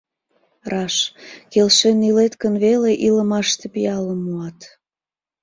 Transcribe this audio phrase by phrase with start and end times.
[0.71, 0.95] Раш,
[1.51, 4.59] келшен илет гын веле илымаште пиалым муат.